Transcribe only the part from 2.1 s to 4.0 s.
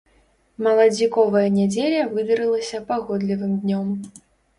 выдарылася пагодлівым днём.